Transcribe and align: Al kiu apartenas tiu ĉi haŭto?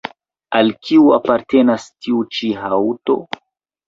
Al 0.59 0.69
kiu 0.87 1.03
apartenas 1.17 1.85
tiu 2.05 2.21
ĉi 2.39 2.49
haŭto? 2.63 3.19